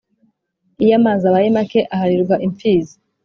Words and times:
Iyo 0.83 0.93
amazi 0.99 1.23
abaye 1.29 1.47
make 1.55 1.79
aharirwa 1.95 2.35
impfizi. 2.45 2.95